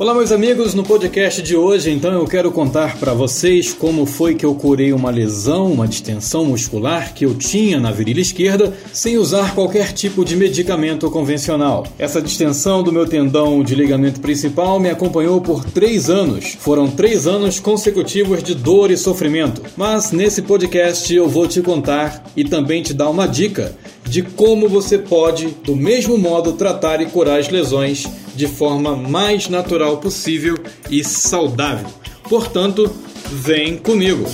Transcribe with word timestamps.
Olá, 0.00 0.14
meus 0.14 0.30
amigos, 0.30 0.74
no 0.74 0.84
podcast 0.84 1.42
de 1.42 1.56
hoje, 1.56 1.90
então 1.90 2.12
eu 2.12 2.24
quero 2.24 2.52
contar 2.52 2.96
para 2.98 3.12
vocês 3.12 3.74
como 3.74 4.06
foi 4.06 4.36
que 4.36 4.46
eu 4.46 4.54
curei 4.54 4.92
uma 4.92 5.10
lesão, 5.10 5.72
uma 5.72 5.88
distensão 5.88 6.44
muscular 6.44 7.12
que 7.12 7.26
eu 7.26 7.34
tinha 7.34 7.80
na 7.80 7.90
virilha 7.90 8.20
esquerda 8.20 8.72
sem 8.92 9.18
usar 9.18 9.56
qualquer 9.56 9.92
tipo 9.92 10.24
de 10.24 10.36
medicamento 10.36 11.10
convencional. 11.10 11.84
Essa 11.98 12.22
distensão 12.22 12.80
do 12.80 12.92
meu 12.92 13.08
tendão 13.08 13.60
de 13.60 13.74
ligamento 13.74 14.20
principal 14.20 14.78
me 14.78 14.88
acompanhou 14.88 15.40
por 15.40 15.64
três 15.64 16.08
anos. 16.08 16.56
Foram 16.60 16.88
três 16.88 17.26
anos 17.26 17.58
consecutivos 17.58 18.40
de 18.40 18.54
dor 18.54 18.92
e 18.92 18.96
sofrimento. 18.96 19.62
Mas 19.76 20.12
nesse 20.12 20.42
podcast 20.42 21.12
eu 21.12 21.28
vou 21.28 21.48
te 21.48 21.60
contar 21.60 22.22
e 22.36 22.44
também 22.44 22.84
te 22.84 22.94
dar 22.94 23.10
uma 23.10 23.26
dica 23.26 23.74
de 24.08 24.22
como 24.22 24.68
você 24.68 24.98
pode, 24.98 25.48
do 25.64 25.76
mesmo 25.76 26.16
modo, 26.16 26.54
tratar 26.54 27.00
e 27.00 27.06
curar 27.06 27.38
as 27.38 27.48
lesões 27.48 28.06
de 28.34 28.46
forma 28.46 28.96
mais 28.96 29.48
natural 29.48 29.98
possível 29.98 30.56
e 30.90 31.04
saudável. 31.04 31.88
Portanto, 32.28 32.90
vem 33.30 33.76
comigo! 33.76 34.24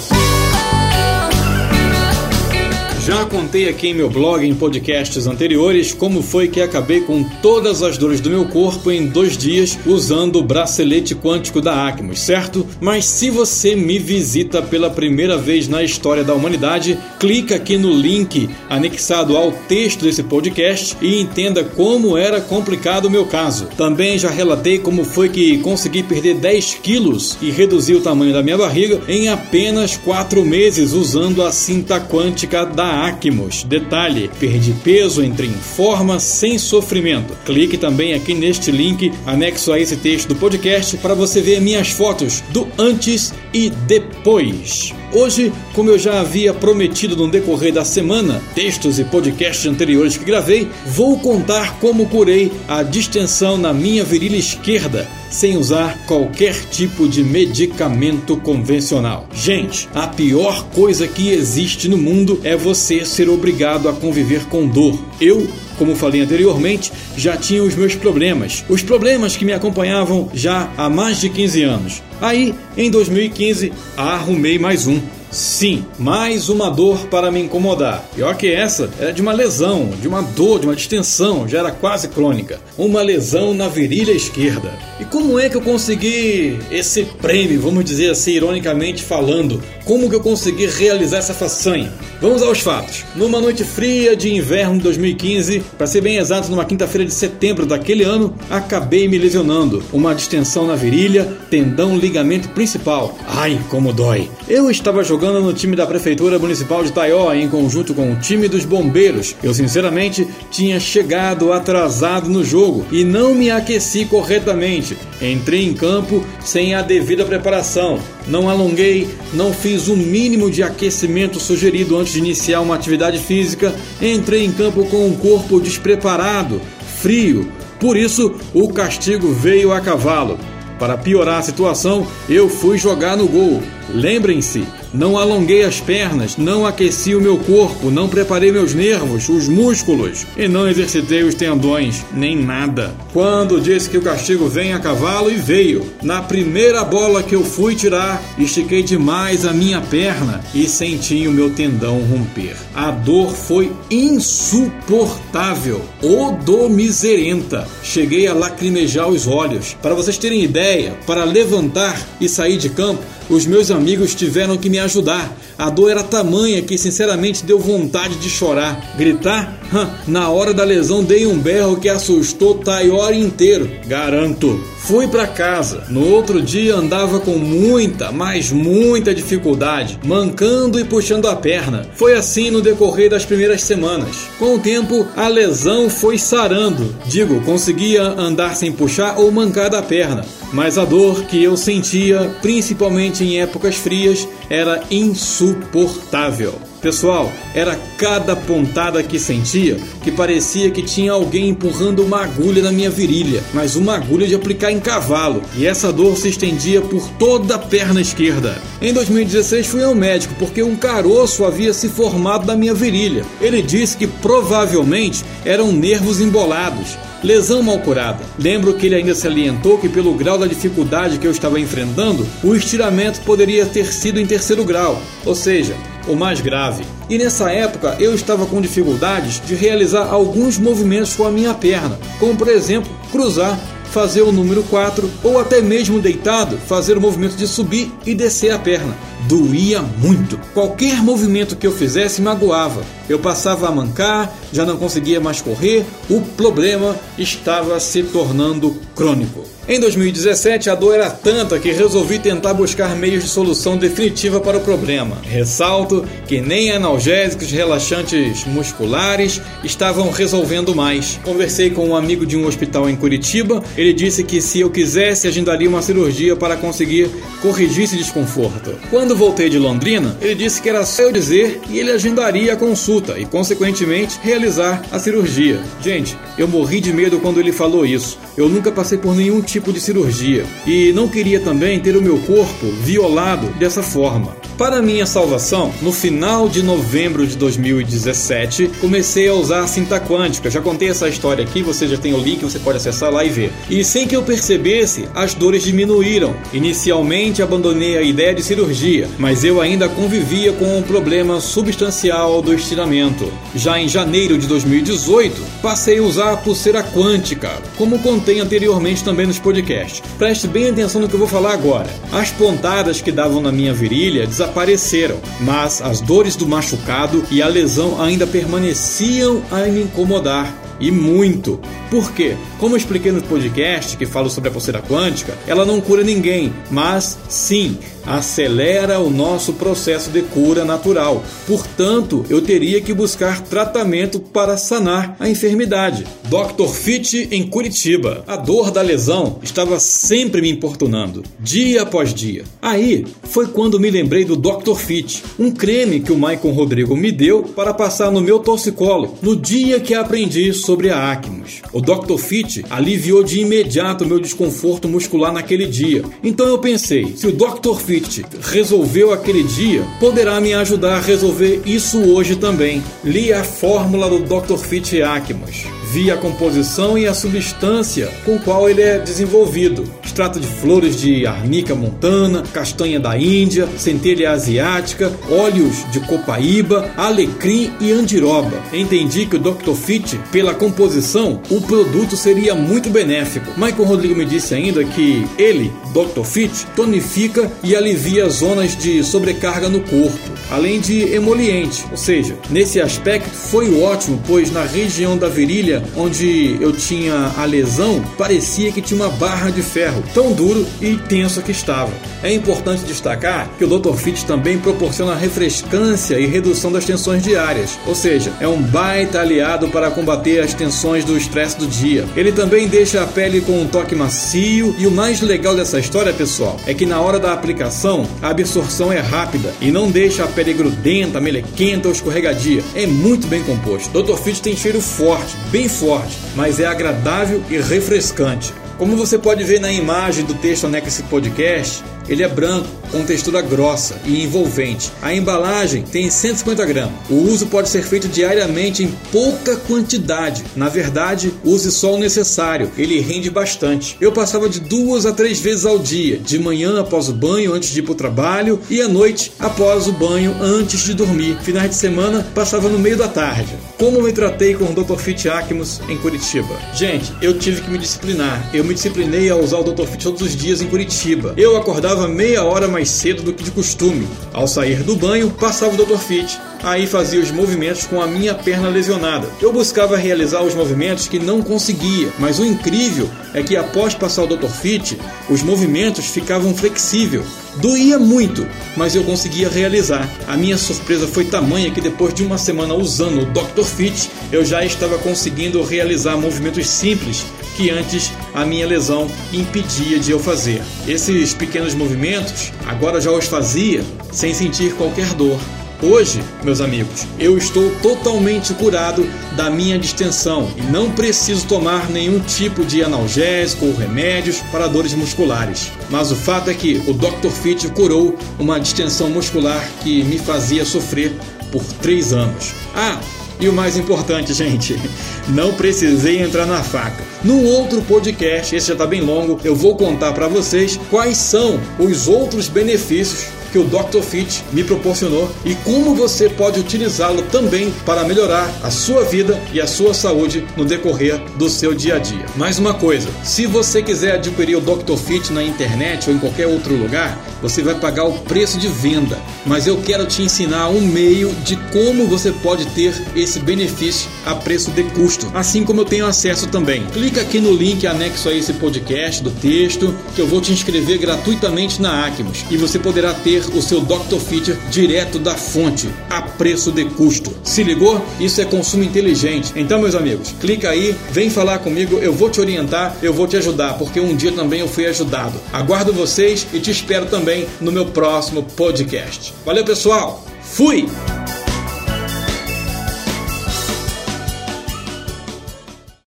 Já 3.06 3.22
contei 3.26 3.68
aqui 3.68 3.88
em 3.88 3.94
meu 3.94 4.08
blog 4.08 4.46
em 4.46 4.54
podcasts 4.54 5.26
anteriores 5.26 5.92
como 5.92 6.22
foi 6.22 6.48
que 6.48 6.62
acabei 6.62 7.02
com 7.02 7.22
todas 7.42 7.82
as 7.82 7.98
dores 7.98 8.18
do 8.18 8.30
meu 8.30 8.46
corpo 8.46 8.90
em 8.90 9.06
dois 9.06 9.36
dias 9.36 9.78
usando 9.84 10.36
o 10.36 10.42
bracelete 10.42 11.14
quântico 11.14 11.60
da 11.60 11.86
Acmos, 11.86 12.20
certo? 12.20 12.66
Mas 12.80 13.04
se 13.04 13.28
você 13.28 13.77
me 13.77 13.98
visita 13.98 14.62
pela 14.62 14.88
primeira 14.88 15.36
vez 15.36 15.68
na 15.68 15.82
história 15.82 16.24
da 16.24 16.32
humanidade, 16.32 16.98
clica 17.20 17.56
aqui 17.56 17.77
no 17.77 17.92
link 17.92 18.48
anexado 18.70 19.36
ao 19.36 19.52
texto 19.52 20.06
desse 20.06 20.22
podcast 20.22 20.96
e 21.02 21.20
entenda 21.20 21.62
como 21.62 22.16
era 22.16 22.41
complicado 22.41 23.05
o 23.05 23.10
meu 23.10 23.27
caso. 23.27 23.66
Também 23.77 24.18
já 24.18 24.30
relatei 24.30 24.78
como 24.78 25.05
foi 25.05 25.28
que 25.28 25.58
consegui 25.58 26.02
perder 26.02 26.36
10 26.36 26.77
quilos 26.83 27.36
e 27.42 27.50
reduzir 27.50 27.96
o 27.96 28.00
tamanho 28.00 28.33
da 28.33 28.42
minha 28.42 28.56
barriga 28.56 28.98
em 29.06 29.28
apenas 29.28 29.94
4 29.94 30.42
meses 30.42 30.94
usando 30.94 31.42
a 31.42 31.52
cinta 31.52 32.00
quântica 32.00 32.64
da 32.64 32.94
Acmos. 32.95 33.64
Detalhe: 33.64 34.31
perdi 34.39 34.73
peso, 34.84 35.23
entrei 35.25 35.48
em 35.48 35.53
forma, 35.53 36.20
sem 36.20 36.59
sofrimento. 36.59 37.36
Clique 37.45 37.77
também 37.77 38.14
aqui 38.14 38.34
neste 38.34 38.70
link 38.70 39.12
anexo 39.27 39.73
a 39.73 39.81
esse 39.81 39.97
texto 39.97 40.28
do 40.28 40.36
podcast 40.36 40.97
para 40.98 41.14
você 41.14 41.41
ver 41.41 41.61
minhas 41.61 41.89
fotos 41.89 42.42
do 42.51 42.69
antes 42.78 43.34
e 43.53 43.70
depois. 43.70 44.95
Hoje, 45.12 45.53
como 45.73 45.91
eu 45.91 45.98
já 45.98 46.20
havia 46.20 46.53
prometido 46.53 47.17
no 47.17 47.31
decorrer 47.31 47.73
da 47.73 47.84
semana, 47.84 48.42
textos 48.55 48.98
e 48.98 49.05
podcasts 49.05 49.67
anteriores 49.67 50.17
que 50.17 50.25
gravei, 50.25 50.69
vou 50.86 51.19
contar 51.19 51.79
como 51.79 52.08
curei 52.08 52.51
a 52.67 52.83
distensão 52.83 53.56
na 53.56 53.73
minha 53.73 54.05
virilha 54.05 54.36
esquerda 54.36 55.08
sem 55.34 55.56
usar 55.56 55.98
qualquer 56.06 56.54
tipo 56.70 57.08
de 57.08 57.24
medicamento 57.24 58.36
convencional. 58.36 59.27
Gente, 59.34 59.88
a 59.92 60.06
pior 60.06 60.64
coisa 60.68 61.08
que 61.08 61.30
existe 61.30 61.88
no 61.88 61.98
mundo 61.98 62.40
é 62.44 62.56
você 62.56 63.04
ser 63.04 63.28
obrigado 63.28 63.88
a 63.88 63.92
conviver 63.92 64.44
com 64.46 64.68
dor. 64.68 64.96
Eu 65.20 65.48
como 65.77 65.96
falei 65.96 66.20
anteriormente, 66.20 66.92
já 67.16 67.36
tinha 67.36 67.60
os 67.60 67.74
meus 67.74 67.96
problemas. 67.96 68.64
Os 68.68 68.80
problemas 68.80 69.36
que 69.36 69.44
me 69.44 69.52
acompanhavam 69.52 70.30
já 70.32 70.70
há 70.77 70.88
mais 70.88 71.20
de 71.20 71.28
15 71.28 71.62
anos. 71.64 72.02
Aí, 72.20 72.55
em 72.77 72.88
2015, 72.88 73.72
arrumei 73.96 74.56
mais 74.56 74.86
um. 74.86 75.00
Sim, 75.34 75.84
mais 75.98 76.48
uma 76.48 76.70
dor 76.70 77.08
para 77.08 77.28
me 77.28 77.40
incomodar. 77.40 78.08
Pior 78.14 78.36
que 78.36 78.52
essa, 78.52 78.88
era 79.00 79.12
de 79.12 79.20
uma 79.20 79.32
lesão, 79.32 79.90
de 80.00 80.06
uma 80.06 80.22
dor, 80.22 80.60
de 80.60 80.66
uma 80.66 80.77
distensão, 80.77 81.48
já 81.48 81.58
era 81.58 81.72
quase 81.72 82.06
crônica. 82.06 82.60
Uma 82.78 83.02
lesão 83.02 83.52
na 83.52 83.66
virilha 83.66 84.12
esquerda. 84.12 84.70
E 85.00 85.05
como 85.05 85.36
é 85.36 85.48
que 85.48 85.56
eu 85.56 85.60
consegui 85.60 86.56
esse 86.70 87.02
prêmio, 87.20 87.60
vamos 87.60 87.84
dizer 87.84 88.10
assim, 88.10 88.30
ironicamente 88.30 89.02
falando? 89.02 89.60
Como 89.84 90.08
que 90.08 90.14
eu 90.14 90.20
consegui 90.20 90.66
realizar 90.66 91.18
essa 91.18 91.34
façanha? 91.34 91.92
Vamos 92.20 92.40
aos 92.40 92.61
fatos. 92.61 93.05
Numa 93.17 93.40
noite 93.40 93.64
fria 93.64 94.14
de 94.14 94.33
inverno 94.33 94.77
de 94.77 94.84
2015, 94.84 95.64
para 95.77 95.86
ser 95.89 96.00
bem 96.00 96.17
exato, 96.17 96.48
numa 96.48 96.64
quinta-feira 96.64 97.05
de 97.05 97.12
setembro 97.12 97.67
daquele 97.67 98.05
ano, 98.05 98.33
acabei 98.48 99.08
me 99.08 99.18
lesionando. 99.18 99.83
Uma 99.92 100.14
distensão 100.14 100.64
na 100.64 100.77
virilha, 100.77 101.24
tendão, 101.50 101.98
ligamento 101.98 102.50
principal. 102.50 103.18
Ai, 103.27 103.61
como 103.68 103.92
dói! 103.92 104.30
Eu 104.48 104.70
estava 104.70 105.02
jogando 105.02 105.23
no 105.33 105.52
time 105.52 105.74
da 105.74 105.86
Prefeitura 105.86 106.39
Municipal 106.39 106.85
de 106.85 106.92
Taió 106.92 107.33
em 107.33 107.48
conjunto 107.48 107.95
com 107.95 108.12
o 108.12 108.17
time 108.17 108.48
dos 108.48 108.64
bombeiros. 108.64 109.35
Eu, 109.42 109.55
sinceramente, 109.55 110.27
tinha 110.51 110.79
chegado 110.79 111.52
atrasado 111.52 112.29
no 112.29 112.45
jogo 112.45 112.85
e 112.90 113.05
não 113.05 113.35
me 113.35 113.51
aqueci 113.51 114.05
corretamente. 114.05 114.96
Entrei 115.20 115.64
em 115.64 115.74
campo 115.74 116.24
sem 116.45 116.74
a 116.74 116.83
devida 116.83 117.24
preparação. 117.24 117.98
Não 118.27 118.48
alonguei, 118.48 119.08
não 119.33 119.52
fiz 119.52 119.89
o 119.89 119.96
mínimo 119.96 120.51
de 120.51 120.62
aquecimento 120.62 121.41
sugerido 121.41 121.96
antes 121.96 122.12
de 122.12 122.18
iniciar 122.18 122.61
uma 122.61 122.74
atividade 122.74 123.18
física. 123.18 123.74
Entrei 124.01 124.45
em 124.45 124.52
campo 124.52 124.85
com 124.86 125.06
um 125.06 125.17
corpo 125.17 125.61
despreparado, 125.61 126.61
frio. 127.01 127.51
Por 127.79 127.96
isso, 127.96 128.35
o 128.52 128.69
castigo 128.69 129.32
veio 129.32 129.73
a 129.73 129.81
cavalo. 129.81 130.38
Para 130.79 130.99
piorar 130.99 131.38
a 131.38 131.43
situação, 131.43 132.06
eu 132.29 132.49
fui 132.49 132.76
jogar 132.76 133.17
no 133.17 133.29
gol. 133.29 133.62
Lembrem-se, 133.88 134.64
não 134.94 135.19
alonguei 135.19 135.64
as 135.64 135.81
pernas, 135.81 136.37
não 136.37 136.64
aqueci 136.64 137.14
o 137.14 137.20
meu 137.20 137.37
corpo, 137.37 137.90
não 137.90 138.08
preparei 138.08 138.52
meus 138.52 138.72
nervos, 138.72 139.28
os 139.28 139.49
músculos 139.49 140.25
e 140.37 140.46
não 140.46 140.69
exercitei 140.69 141.25
os 141.25 141.34
tendões, 141.34 142.05
nem 142.12 142.37
nada. 142.37 142.94
Quando 143.12 143.60
disse 143.60 143.90
que 143.90 143.99
o 143.99 144.02
castigo 144.02 144.49
vem 144.49 144.72
a 144.72 144.78
cavalo 144.78 145.31
e 145.31 145.34
veio, 145.34 145.84
na 146.02 146.22
primeira 146.22 146.84
bola 146.84 147.22
que 147.22 147.34
eu 147.34 147.44
fui 147.44 147.75
tirar, 147.75 148.22
estiquei 148.38 148.82
demais 148.82 149.44
a 149.44 149.52
minha 149.52 149.81
perna 149.81 150.40
e 150.55 150.69
senti 150.69 151.26
o 151.26 151.32
meu 151.32 151.50
tendão 151.50 152.00
romper. 152.02 152.56
A 152.75 152.90
dor 152.90 153.32
foi 153.32 153.72
insuportável, 153.90 155.82
odomiserenta. 156.00 157.66
Cheguei 157.82 158.28
a 158.28 158.34
lacrimejar 158.34 159.08
os 159.08 159.26
olhos. 159.26 159.76
Para 159.82 159.94
vocês 159.94 160.16
terem 160.19 160.43
ideia, 160.43 160.96
para 161.06 161.25
levantar 161.25 162.00
e 162.20 162.28
sair 162.28 162.56
de 162.56 162.69
campo, 162.69 163.02
os 163.28 163.46
meus 163.46 163.70
amigos 163.70 164.14
tiveram 164.14 164.58
que 164.58 164.69
me 164.69 164.78
ajudar. 164.84 165.37
A 165.58 165.70
dor 165.70 165.90
era 165.90 166.02
tamanha 166.02 166.62
que, 166.62 166.76
sinceramente, 166.78 167.44
deu 167.44 167.58
vontade 167.58 168.17
de 168.17 168.28
chorar. 168.28 168.94
Gritar? 168.96 169.58
Na 170.06 170.31
hora 170.31 170.52
da 170.52 170.64
lesão, 170.64 171.02
dei 171.02 171.26
um 171.26 171.38
berro 171.38 171.76
que 171.76 171.88
assustou 171.88 172.55
Taiori 172.56 173.19
inteiro. 173.19 173.70
Garanto. 173.87 174.62
Fui 174.85 175.08
para 175.08 175.26
casa. 175.26 175.85
No 175.88 176.06
outro 176.06 176.43
dia 176.43 176.75
andava 176.75 177.19
com 177.19 177.38
muita, 177.38 178.12
mas 178.12 178.50
muita 178.53 179.14
dificuldade, 179.14 179.99
mancando 180.05 180.79
e 180.79 180.85
puxando 180.85 181.26
a 181.26 181.35
perna. 181.35 181.88
Foi 181.94 182.14
assim 182.14 182.50
no 182.50 182.61
decorrer 182.61 183.08
das 183.08 183.25
primeiras 183.25 183.62
semanas. 183.62 184.29
Com 184.38 184.56
o 184.56 184.58
tempo, 184.58 185.06
a 185.17 185.26
lesão 185.26 185.88
foi 185.88 186.19
sarando. 186.19 186.94
Digo, 187.06 187.41
conseguia 187.43 188.03
andar 188.03 188.55
sem 188.56 188.70
puxar 188.73 189.19
ou 189.19 189.32
mancar 189.32 189.70
da 189.70 189.82
perna, 189.82 190.25
mas 190.53 190.76
a 190.76 190.85
dor 190.85 191.25
que 191.25 191.43
eu 191.43 191.56
sentia, 191.56 192.31
principalmente 192.43 193.25
em 193.25 193.41
épocas 193.41 193.76
frias, 193.76 194.29
era 194.50 194.82
insuportável. 194.91 196.55
Pessoal, 196.84 197.32
era 197.55 197.81
cada 197.96 198.37
pontada 198.37 199.02
que 199.02 199.19
sentia 199.19 199.78
que 200.02 200.12
parecia 200.12 200.70
que 200.70 200.82
tinha 200.82 201.12
alguém 201.12 201.49
empurrando 201.49 202.05
uma 202.05 202.22
agulha 202.22 202.62
na 202.62 202.70
minha 202.70 202.90
virilha, 202.90 203.43
mas 203.55 203.75
uma 203.75 203.94
agulha 203.94 204.26
de 204.26 204.34
aplicar 204.34 204.70
em 204.70 204.78
cavalo, 204.78 205.40
e 205.56 205.67
essa 205.67 205.90
dor 205.90 206.14
se 206.19 206.28
estendia 206.28 206.82
por 206.82 207.08
toda 207.12 207.55
a 207.55 207.58
perna 207.58 208.02
esquerda. 208.02 208.61
Em 208.82 208.93
2016 208.93 209.67
fui 209.67 209.82
ao 209.82 209.94
médico 209.94 210.34
porque 210.38 210.62
um 210.62 210.76
caroço 210.76 211.46
havia 211.46 211.73
se 211.73 211.88
formado 211.88 212.46
na 212.46 212.55
minha 212.55 212.75
virilha. 212.75 213.25
Ele 213.40 213.62
disse 213.62 213.96
que 213.96 214.06
provavelmente 214.06 215.25
eram 215.43 215.73
nervos 215.73 216.20
embolados. 216.20 216.99
Lesão 217.23 217.62
mal 217.62 217.78
curada. 217.78 218.23
Lembro 218.38 218.75
que 218.75 218.85
ele 218.85 218.97
ainda 218.97 219.14
salientou 219.14 219.79
que, 219.79 219.88
pelo 219.88 220.12
grau 220.12 220.37
da 220.37 220.47
dificuldade 220.47 221.19
que 221.19 221.26
eu 221.26 221.31
estava 221.31 221.59
enfrentando, 221.59 222.26
o 222.43 222.55
estiramento 222.55 223.23
poderia 223.23 223.64
ter 223.64 223.87
sido 223.87 224.20
em 224.20 224.26
terceiro 224.26 224.62
grau, 224.62 225.00
ou 225.25 225.35
seja, 225.35 225.75
o 226.09 226.15
mais 226.15 226.41
grave. 226.41 226.85
E 227.09 227.19
nessa 227.19 227.51
época 227.51 227.97
eu 227.99 228.15
estava 228.15 228.47
com 228.47 228.61
dificuldades 228.61 229.41
de 229.45 229.55
realizar 229.55 230.06
alguns 230.06 230.59
movimentos 230.59 231.15
com 231.15 231.27
a 231.27 231.31
minha 231.31 231.55
perna, 231.55 231.99
como 232.19 232.37
por 232.37 232.49
exemplo 232.49 232.91
cruzar, 233.11 233.59
fazer 233.95 234.23
o 234.23 234.33
número 234.33 234.65
4 234.65 235.09
ou 235.23 235.39
até 235.39 235.61
mesmo 235.61 236.01
deitado 236.01 236.59
fazer 236.59 236.99
o 236.99 237.01
movimento 237.01 237.37
de 237.37 237.47
subir 237.47 237.93
e 238.05 238.12
descer 238.12 238.51
a 238.51 238.59
perna. 238.59 238.93
Doía 239.29 239.81
muito. 239.83 240.37
Qualquer 240.53 240.97
movimento 240.97 241.55
que 241.55 241.67
eu 241.67 241.73
fizesse 241.73 242.21
magoava. 242.21 242.83
Eu 243.09 243.21
passava 243.21 243.69
a 243.69 243.73
mancar, 243.73 244.35
já 244.53 244.67
não 244.67 244.77
conseguia 244.77 245.21
mais 245.21 245.41
correr, 245.41 245.87
o 246.11 246.21
problema 246.21 246.97
estava 247.17 247.79
se 247.79 248.03
tornando 248.03 248.77
crônico. 248.97 249.54
Em 249.66 249.81
2017, 249.81 250.69
a 250.69 250.75
dor 250.75 250.94
era 250.94 251.08
tanta 251.08 251.58
que 251.58 251.72
resolvi 251.72 252.19
tentar 252.19 252.52
buscar 252.52 252.94
meios 252.94 253.25
de 253.25 253.31
solução 253.31 253.78
definitiva 253.78 254.38
para 254.38 254.58
o 254.58 254.61
problema. 254.61 255.16
Ressalto 255.22 256.05
que 256.28 256.38
nem 256.38 256.70
analgésicos 256.70 257.50
relaxantes 257.50 258.44
musculares 258.44 259.40
estavam 259.62 260.11
resolvendo 260.11 260.75
mais. 260.75 261.19
Conversei 261.25 261.70
com 261.70 261.88
um 261.88 261.96
amigo 261.96 262.26
de 262.26 262.37
um 262.37 262.46
hospital 262.46 262.90
em 262.90 262.96
Curitiba, 262.96 263.64
Ele 263.75 263.94
disse 263.94 264.22
que 264.22 264.43
se 264.43 264.61
eu 264.61 264.69
quisesse, 264.69 265.26
agendaria 265.26 265.69
uma 265.69 265.81
cirurgia 265.81 266.37
para 266.37 266.58
conseguir 266.58 267.08
corrigir 267.40 267.84
esse 267.84 267.96
desconforto. 267.96 268.75
Quando 268.90 269.16
voltei 269.16 269.49
de 269.49 269.58
Londrina, 269.58 270.14
ele 270.20 270.34
disse 270.34 270.61
que 270.61 270.69
era 270.69 270.84
só 270.84 271.05
eu 271.05 271.12
dizer 271.12 271.61
e 271.70 271.78
ele 271.78 271.90
agendaria 271.90 272.52
a 272.52 272.56
consulta 272.56 273.19
e, 273.19 273.25
consequentemente, 273.25 274.19
realizar 274.22 274.82
a 274.93 274.99
cirurgia. 274.99 275.58
Gente, 275.81 276.19
eu 276.37 276.46
morri 276.46 276.81
de 276.81 276.93
medo 276.93 277.19
quando 277.19 277.40
ele 277.40 277.50
falou 277.50 277.87
isso. 277.87 278.19
Eu 278.37 278.49
nunca 278.49 278.70
passei 278.70 278.99
por 278.99 279.14
nenhum 279.14 279.40
tipo 279.40 279.54
de 279.61 279.81
cirurgia 279.81 280.45
e 280.67 280.93
não 280.93 281.09
queria 281.09 281.41
também 281.41 281.79
ter 281.79 281.97
o 281.97 282.03
meu 282.03 282.19
corpo 282.19 282.67
violado 282.83 283.47
dessa 283.59 283.83
forma. 283.83 284.37
Para 284.56 284.81
minha 284.81 285.05
salvação, 285.05 285.75
no 285.83 285.93
final 285.93 286.49
de 286.49 286.62
novembro 286.62 287.27
de 287.27 287.37
2017, 287.37 288.71
comecei 288.81 289.29
a 289.29 289.35
usar 289.35 289.67
cinta 289.67 289.99
quântica. 289.99 290.49
Já 290.49 290.61
contei 290.61 290.91
essa 290.91 291.09
história 291.09 291.45
aqui, 291.45 291.61
você 291.61 291.89
já 291.89 291.97
tem 291.97 292.15
o 292.15 292.19
link, 292.19 292.41
você 292.41 292.61
pode 292.61 292.77
acessar 292.77 293.11
lá 293.11 293.25
e 293.25 293.31
ver. 293.31 293.53
E 293.69 293.83
sem 293.83 294.06
que 294.06 294.15
eu 294.15 294.23
percebesse, 294.23 295.09
as 295.12 295.35
dores 295.35 295.65
diminuíram. 295.65 296.37
Inicialmente 296.53 297.43
abandonei 297.43 297.99
a 297.99 298.03
ideia 298.03 298.33
de 298.33 298.45
cirurgia, 298.45 299.09
mas 299.19 299.43
eu 299.43 299.61
ainda 299.61 299.89
convivia 299.89 300.53
com 300.53 300.79
um 300.79 300.83
problema 300.83 301.41
substancial 301.41 302.41
do 302.41 302.55
estiramento. 302.55 303.33
Já 303.57 303.81
em 303.81 303.89
janeiro 303.89 304.39
de 304.39 304.47
2018, 304.47 305.43
passei 305.61 305.99
a 305.99 306.03
usar 306.03 306.33
a 306.33 306.37
pulseira 306.37 306.85
quântica, 306.85 307.50
como 307.77 307.99
contei 307.99 308.39
anteriormente 308.39 309.03
também 309.03 309.27
nos 309.27 309.41
podcasts. 309.44 310.02
Preste 310.19 310.49
bem 310.49 310.70
atenção 310.70 311.02
no 311.02 311.08
que 311.08 311.14
eu 311.14 311.19
vou 311.19 311.29
falar 311.29 311.52
agora. 311.52 311.88
As 312.11 312.31
pontadas 312.31 313.02
que 313.02 313.12
davam 313.12 313.43
na 313.43 313.52
minha 313.52 313.75
virilha 313.75 314.26
desapareceram, 314.26 315.20
mas 315.41 315.82
as 315.82 316.00
dores 316.00 316.35
do 316.35 316.49
machucado 316.49 317.23
e 317.31 317.43
a 317.43 317.46
lesão 317.46 318.02
ainda 318.02 318.26
permaneciam 318.26 319.43
a 319.50 319.61
me 319.61 319.82
incomodar 319.82 320.63
e 320.85 320.91
muito. 320.91 321.59
Por 321.91 322.13
quê? 322.13 322.37
Como 322.59 322.75
eu 322.75 322.79
expliquei 322.79 323.11
no 323.11 323.23
podcast 323.23 323.97
que 323.97 324.05
falo 324.05 324.29
sobre 324.29 324.51
a 324.51 324.53
pulseira 324.53 324.83
quântica, 324.83 325.37
ela 325.47 325.65
não 325.65 325.81
cura 325.81 326.05
ninguém, 326.05 326.53
mas 326.71 327.19
sim 327.29 327.79
acelera 328.07 329.01
o 329.01 329.11
nosso 329.11 329.55
processo 329.55 330.11
de 330.11 330.23
cura 330.23 330.65
natural. 330.65 331.25
Portanto, 331.47 332.25
eu 332.29 332.43
teria 332.43 332.81
que 332.81 332.93
buscar 332.93 333.41
tratamento 333.41 334.21
para 334.21 334.57
sanar 334.57 335.17
a 335.19 335.29
enfermidade. 335.29 336.07
Dr. 336.25 336.69
Fit 336.69 337.29
em 337.31 337.47
Curitiba. 337.47 338.25
A 338.27 338.37
dor 338.37 338.71
da 338.71 338.83
lesão 338.83 339.39
estava 339.43 339.79
sempre 339.79 340.43
me 340.43 340.51
importunando, 340.51 341.23
dia 341.41 341.83
após 341.83 342.13
dia. 342.13 342.45
Aí 342.61 343.07
foi 343.23 343.47
quando 343.47 343.81
me 343.81 343.91
lembrei 343.91 344.25
do 344.25 344.37
Dr. 344.37 344.75
Fit, 344.75 345.23
um 345.39 345.51
creme 345.51 346.01
que 346.01 346.13
o 346.13 346.19
Maicon 346.19 346.51
Rodrigo 346.51 346.97
me 346.97 347.11
deu 347.11 347.43
para 347.43 347.73
passar 347.73 348.11
no 348.11 348.21
meu 348.21 348.39
torcicolo 348.39 349.15
no 349.23 349.35
dia 349.35 349.81
que 349.81 349.95
aprendi 349.95 350.53
sobre 350.53 350.74
a 350.91 351.12
Acmos. 351.12 351.62
O 351.73 351.81
Dr. 351.81 352.17
Fit 352.19 352.65
aliviou 352.69 353.23
de 353.23 353.41
imediato 353.41 354.06
meu 354.06 354.19
desconforto 354.19 354.88
muscular 354.88 355.32
naquele 355.32 355.67
dia. 355.67 356.05
Então 356.23 356.47
eu 356.47 356.59
pensei, 356.59 357.15
se 357.17 357.26
o 357.26 357.32
Dr. 357.32 357.76
Fit 357.79 358.25
resolveu 358.41 359.12
aquele 359.12 359.43
dia, 359.43 359.85
poderá 360.00 360.41
me 360.41 360.55
ajudar 360.55 360.97
a 360.97 361.00
resolver 361.00 361.62
isso 361.65 362.00
hoje 362.03 362.37
também. 362.37 362.82
Li 363.03 363.32
a 363.32 363.44
fórmula 363.44 364.09
do 364.09 364.21
Dr. 364.21 364.56
Fit 364.56 365.00
Acmos 365.03 365.65
vi 365.94 366.11
a 366.11 366.17
composição 366.17 366.99
e 366.99 367.06
a 367.06 367.15
substância 367.15 368.11
com 368.25 368.37
qual 368.37 368.69
ele 368.69 368.82
é 368.82 368.99
desenvolvido. 368.99 369.88
Extrato 370.14 370.38
de 370.38 370.46
flores 370.46 371.00
de 371.00 371.26
arnica 371.26 371.75
montana, 371.75 372.44
castanha 372.52 373.00
da 373.00 373.19
Índia, 373.19 373.69
centelha 373.76 374.31
asiática, 374.31 375.12
óleos 375.28 375.84
de 375.90 375.99
copaíba, 375.99 376.88
alecrim 376.96 377.72
e 377.81 377.90
andiroba. 377.90 378.62
Entendi 378.72 379.26
que 379.26 379.34
o 379.34 379.40
Dr. 379.40 379.72
Fit, 379.72 380.16
pela 380.31 380.55
composição, 380.55 381.43
o 381.50 381.61
produto 381.61 382.16
seria 382.16 382.55
muito 382.55 382.90
benéfico. 382.90 383.50
Michael 383.58 383.88
Rodrigo 383.88 384.14
me 384.14 384.25
disse 384.25 384.55
ainda 384.55 384.84
que 384.84 385.26
ele, 385.37 385.72
Dr. 385.93 386.22
Fit, 386.22 386.64
tonifica 386.76 387.50
e 387.64 387.75
alivia 387.75 388.28
zonas 388.28 388.76
de 388.76 389.02
sobrecarga 389.02 389.69
no 389.69 389.81
corpo, 389.81 390.31
além 390.49 390.78
de 390.78 391.12
emoliente, 391.12 391.84
ou 391.90 391.96
seja, 391.96 392.37
nesse 392.50 392.81
aspecto 392.81 393.31
foi 393.31 393.82
ótimo, 393.82 394.22
pois 394.28 394.52
na 394.52 394.62
região 394.62 395.19
da 395.19 395.28
virilha 395.28 395.82
onde 395.96 396.56
eu 396.61 396.70
tinha 396.70 397.32
a 397.37 397.44
lesão, 397.44 398.00
parecia 398.16 398.70
que 398.70 398.81
tinha 398.81 399.00
uma 399.00 399.11
barra 399.11 399.50
de 399.50 399.61
ferro, 399.61 400.04
tão 400.12 400.33
duro 400.33 400.67
e 400.81 400.97
tenso 400.97 401.43
que 401.43 401.53
estava. 401.53 401.93
É 402.23 402.33
importante 402.33 402.85
destacar 402.85 403.49
que 403.59 403.65
o 403.65 403.79
Dr. 403.79 403.95
Fit 403.95 404.25
também 404.25 404.59
proporciona 404.59 405.15
refrescância 405.15 406.19
e 406.19 406.27
redução 406.27 406.73
das 406.73 406.85
tensões 406.85 407.23
diárias, 407.23 407.79
ou 407.87 407.95
seja, 407.95 408.33
é 408.41 408.49
um 408.49 408.61
baita 408.61 409.21
aliado 409.21 409.69
para 409.69 409.91
combater 409.91 410.41
as 410.41 410.55
tensões 410.55 411.05
do 411.05 411.17
estresse 411.17 411.59
do 411.59 411.67
dia. 411.67 412.05
Ele 412.17 412.33
também 412.33 412.67
deixa 412.67 413.03
a 413.03 413.06
pele 413.06 413.41
com 413.41 413.61
um 413.61 413.67
toque 413.67 413.95
macio 413.95 414.75
e 414.79 414.87
o 414.87 414.91
mais 414.91 415.21
legal 415.21 415.55
dessa 415.55 415.79
história, 415.79 416.12
pessoal, 416.12 416.59
é 416.67 416.75
que 416.75 416.87
na 416.87 417.00
hora 417.00 417.19
da 417.19 417.33
aplicação 417.33 418.07
a 418.23 418.31
absorção 418.31 418.93
é 418.93 419.00
rápida 419.00 419.53
e 419.61 419.71
não 419.71 419.91
deixa 419.91 420.25
a 420.25 420.29
pele 420.29 420.55
grudenta, 420.55 421.21
melequenta 421.21 421.89
ou 421.89 421.95
escorregadia. 421.95 422.62
É 422.75 422.87
muito 422.87 423.27
bem 423.27 423.43
composto. 423.43 423.91
Dr. 424.03 424.17
Fit 424.17 424.43
tem 424.43 424.57
cheiro 424.57 424.81
forte, 424.81 425.37
bem 425.50 425.69
forte, 425.69 426.17
mas 426.35 426.59
é 426.59 426.67
agradável 426.67 427.43
e 427.50 427.59
refrescante. 427.59 428.53
Como 428.85 428.99
você 428.99 429.17
pode 429.17 429.43
ver 429.45 429.61
na 429.61 429.73
imagem 429.73 430.27
do 430.27 430.35
texto 430.35 430.67
anexo 430.67 430.89
esse 430.89 431.03
podcast, 431.05 431.83
ele 432.07 432.23
é 432.23 432.29
branco, 432.29 432.69
com 432.93 433.03
textura 433.03 433.41
grossa 433.41 433.99
e 434.05 434.23
envolvente. 434.23 434.93
A 435.01 435.15
embalagem 435.15 435.83
tem 435.83 436.11
150 436.11 436.67
gramas. 436.67 436.93
O 437.09 437.15
uso 437.15 437.47
pode 437.47 437.71
ser 437.71 437.83
feito 437.83 438.07
diariamente 438.09 438.83
em 438.85 438.95
pouca 439.11 439.57
quantidade. 439.57 440.45
Na 440.55 440.69
verdade, 440.69 441.33
use 441.43 441.73
só 441.73 441.95
o 441.95 441.99
necessário. 441.99 442.71
Ele 442.77 443.01
rende 443.01 443.31
bastante. 443.31 443.97
Eu 444.03 444.13
passava 444.13 444.51
de 444.51 444.61
duas 444.61 445.07
a 445.07 445.15
três 445.15 445.41
vezes 445.41 445.65
ao 445.65 445.79
dia, 445.79 446.19
de 446.19 446.39
manhã 446.39 446.79
após 446.79 447.09
o 447.09 447.15
banho 447.15 447.55
antes 447.55 447.71
de 447.71 447.79
ir 447.79 447.85
para 447.85 447.93
o 447.93 447.97
trabalho 447.97 448.61
e 448.69 448.83
à 448.83 448.87
noite 448.87 449.33
após 449.41 449.87
o 449.87 449.93
banho 449.93 450.37
antes 450.43 450.85
de 450.85 450.93
dormir. 450.93 451.39
Finais 451.41 451.71
de 451.71 451.77
semana 451.77 452.25
passava 452.35 452.69
no 452.69 452.79
meio 452.79 452.99
da 452.99 453.09
tarde. 453.09 453.55
Como 453.79 454.00
me 454.00 454.12
tratei 454.12 454.55
com 454.55 454.67
o 454.67 454.73
Dr. 454.73 454.97
Fit 454.97 455.29
Acmos 455.29 455.81
em 455.88 455.99
Curitiba? 455.99 456.56
Gente, 456.75 457.12
eu 457.21 457.37
tive 457.37 457.61
que 457.61 457.69
me 457.69 457.76
disciplinar. 457.76 458.49
Eu 458.55 458.62
me 458.62 458.73
disciplinei 458.73 459.29
a 459.31 459.37
usar 459.37 459.59
o 459.59 459.65
Dr. 459.65 459.85
Fit 459.87 460.05
todos 460.05 460.23
os 460.23 460.37
dias 460.37 460.62
em 460.62 460.69
Curitiba. 460.69 461.35
Eu 461.37 461.56
acordava 461.56 462.06
meia 462.06 462.44
hora 462.44 462.69
mais 462.69 462.88
cedo 462.88 463.23
do 463.23 463.32
que 463.32 463.43
de 463.43 463.50
costume. 463.50 464.06
Ao 464.32 464.47
sair 464.47 464.85
do 464.85 464.94
banho, 464.94 465.29
passava 465.29 465.75
o 465.75 465.85
Dr. 465.85 465.99
Fit. 465.99 466.38
Aí 466.64 466.87
fazia 466.87 467.20
os 467.20 467.31
movimentos 467.31 467.87
com 467.87 468.00
a 468.00 468.06
minha 468.06 468.34
perna 468.34 468.70
lesionada. 468.70 469.28
Eu 469.38 469.52
buscava 469.52 469.99
realizar 469.99 470.43
os 470.43 470.55
movimentos 470.55 471.06
que 471.06 471.19
não 471.19 471.43
conseguia, 471.43 472.11
mas 472.19 472.38
o 472.38 472.44
incrível 472.44 473.06
é 473.34 473.43
que 473.43 473.55
após 473.55 473.94
passar 473.94 474.22
o 474.22 474.26
Dr. 474.26 474.49
Fit, 474.49 474.99
os 475.28 475.42
movimentos 475.42 476.06
ficavam 476.06 476.54
flexíveis. 476.54 477.26
Doía 477.56 477.99
muito, 477.99 478.49
mas 478.78 478.94
eu 478.94 479.04
conseguia 479.04 479.50
realizar. 479.50 480.09
A 480.26 480.38
minha 480.38 480.56
surpresa 480.56 481.06
foi 481.06 481.26
tamanha 481.26 481.71
que 481.71 481.83
depois 481.83 482.14
de 482.14 482.25
uma 482.25 482.38
semana 482.38 482.73
usando 482.73 483.21
o 483.21 483.26
Dr. 483.26 483.64
Fit, 483.64 484.11
eu 484.33 484.42
já 484.42 484.64
estava 484.64 484.97
conseguindo 484.97 485.62
realizar 485.62 486.16
movimentos 486.16 486.66
simples 486.66 487.26
que 487.59 487.68
antes 487.68 488.11
a 488.33 488.44
minha 488.47 488.66
lesão 488.66 489.06
impedia 489.35 489.99
de 489.99 490.11
eu 490.11 490.18
fazer. 490.18 490.62
Esses 490.88 491.35
pequenos 491.35 491.75
movimentos 491.75 492.52
agora 492.66 493.02
já 493.02 493.11
os 493.11 493.26
fazia 493.26 493.85
sem 494.11 494.33
sentir 494.33 494.75
qualquer 494.75 495.12
dor. 495.12 495.38
Hoje, 495.87 496.25
meus 496.43 496.62
amigos, 496.62 497.07
eu 497.19 497.37
estou 497.37 497.71
totalmente 497.83 498.55
curado 498.55 499.07
da 499.37 499.50
minha 499.50 499.79
distensão 499.79 500.50
e 500.57 500.62
não 500.62 500.91
preciso 500.91 501.47
tomar 501.47 501.91
nenhum 501.91 502.21
tipo 502.21 502.64
de 502.64 502.83
analgésico 502.83 503.67
ou 503.67 503.75
remédios 503.75 504.38
para 504.50 504.67
dores 504.67 504.95
musculares. 504.95 505.71
Mas 505.91 506.11
o 506.11 506.17
fato 506.17 506.49
é 506.49 506.55
que 506.55 506.83
o 506.88 506.95
Dr. 506.95 507.29
Fit 507.29 507.69
curou 507.69 508.17
uma 508.38 508.59
distensão 508.59 509.11
muscular 509.11 509.62
que 509.83 510.03
me 510.05 510.19
fazia 510.19 510.64
sofrer 510.64 511.12
por 511.53 511.62
três 511.83 512.14
anos. 512.14 512.55
Ah, 512.75 512.99
e 513.38 513.47
o 513.47 513.53
mais 513.53 513.76
importante, 513.76 514.33
gente, 514.35 514.81
não 515.29 515.53
precisei 515.53 516.23
entrar 516.23 516.47
na 516.47 516.62
faca. 516.62 517.05
No 517.23 517.45
outro 517.45 517.83
podcast, 517.83 518.57
esse 518.57 518.69
já 518.69 518.73
está 518.73 518.87
bem 518.87 519.03
longo, 519.03 519.38
eu 519.45 519.55
vou 519.55 519.76
contar 519.76 520.14
para 520.14 520.29
vocês 520.29 520.81
quais 520.88 521.19
são 521.19 521.61
os 521.79 522.09
outros 522.09 522.49
benefícios 522.49 523.44
que 523.54 523.58
o 523.61 523.62
Dr. 523.62 524.02
Fit 524.02 524.42
me 524.52 524.64
proporcionou 524.64 525.30
e 525.44 525.54
como 525.54 525.94
você 525.94 526.28
pode 526.28 526.58
utilizá-lo 526.58 527.23
também 527.30 527.73
para 527.87 528.02
melhorar 528.02 528.52
a 528.64 528.68
sua 528.68 529.04
vida 529.04 529.40
e 529.52 529.61
a 529.61 529.66
sua 529.68 529.94
saúde 529.94 530.44
no 530.56 530.64
decorrer 530.64 531.20
do 531.37 531.49
seu 531.49 531.73
dia 531.73 531.94
a 531.94 531.99
dia. 532.00 532.26
Mais 532.34 532.58
uma 532.58 532.75
coisa, 532.75 533.08
se 533.23 533.46
você 533.46 533.80
quiser 533.80 534.16
adquirir 534.16 534.56
o 534.56 534.61
Dr. 534.61 534.96
Fit 534.96 535.32
na 535.32 535.40
internet 535.40 536.11
ou 536.11 536.16
em 536.16 536.18
qualquer 536.18 536.49
outro 536.49 536.75
lugar, 536.75 537.16
você 537.40 537.62
vai 537.62 537.76
pagar 537.76 538.04
o 538.04 538.18
preço 538.20 538.58
de 538.58 538.66
venda, 538.66 539.18
mas 539.46 539.68
eu 539.68 539.76
quero 539.76 540.04
te 540.06 540.23
ensinar 540.23 540.70
um 540.70 540.80
meio 540.80 541.32
de 541.44 541.54
como 541.70 542.08
você 542.08 542.32
pode 542.32 542.66
ter 542.68 542.92
esse 543.14 543.38
benefício 543.38 544.11
a 544.26 544.34
preço 544.34 544.73
de 544.73 544.82
custo, 544.82 545.30
assim 545.32 545.62
como 545.62 545.82
eu 545.82 545.84
tenho 545.84 546.06
acesso 546.06 546.49
também. 546.49 546.84
Clica 546.87 547.20
aqui 547.20 547.38
no 547.38 547.52
link 547.52 547.87
anexo 547.87 548.28
a 548.28 548.34
esse 548.34 548.54
podcast 548.54 549.23
do 549.23 549.30
texto, 549.30 549.94
que 550.16 550.20
eu 550.20 550.26
vou 550.26 550.40
te 550.40 550.52
inscrever 550.52 550.99
gratuitamente 550.99 551.80
na 551.80 552.06
Acmos 552.06 552.44
e 552.50 552.56
você 552.56 552.78
poderá 552.78 553.12
ter 553.12 553.44
o 553.53 553.63
seu 553.63 553.81
Dr. 553.81 554.19
Fit 554.19 554.53
direto 554.71 555.19
da 555.19 555.35
fonte, 555.35 555.89
a 556.09 556.23
preço 556.23 556.73
de 556.73 556.85
custo. 556.85 557.33
Se 557.43 557.63
ligou? 557.63 558.05
Isso 558.21 558.41
é 558.41 558.45
consumo 558.45 558.85
inteligente. 558.85 559.53
Então, 559.57 559.81
meus 559.81 559.95
amigos, 559.95 560.35
clica 560.41 560.71
aí, 560.71 560.95
vem 561.11 561.31
falar 561.31 561.59
comigo, 561.59 561.99
eu 561.99 562.13
vou 562.13 562.31
te 562.31 562.41
orientar, 562.41 562.97
eu 563.03 563.13
vou 563.13 563.27
te 563.27 563.37
ajudar, 563.37 563.75
porque 563.75 564.01
um 564.01 564.15
dia 564.15 564.33
também 564.33 564.61
eu 564.61 564.69
fui 564.69 564.87
ajudado. 564.87 565.41
Aguardo 565.53 565.93
vocês 565.93 566.47
e 566.53 566.61
te 566.61 566.71
espero 566.71 567.07
também 567.07 567.47
no 567.61 567.73
meu 567.73 567.87
próximo 567.87 568.43
podcast. 568.43 569.35
Valeu, 569.45 569.65
pessoal! 569.65 570.25
Fui! 570.43 570.87